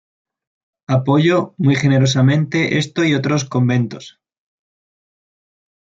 Apoyó 0.87 1.53
muy 1.59 1.75
generosamente 1.75 2.79
estos 2.79 3.05
y 3.05 3.13
otros 3.13 3.45
conventos. 3.45 4.19